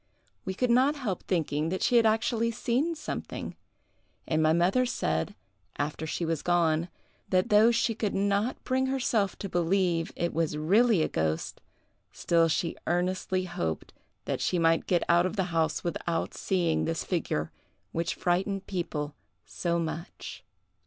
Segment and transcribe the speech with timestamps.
[0.45, 3.55] We could not help thinking that she had actually seen something;
[4.27, 5.35] and my mother said,
[5.77, 6.89] after she was gone,
[7.29, 11.61] that though she could not bring herself to believe it was really a ghost,
[12.11, 13.93] still she earnestly hoped
[14.25, 17.51] that she might get out of the house without seeing this figure,
[17.91, 19.13] which frightened people
[19.45, 20.43] so much.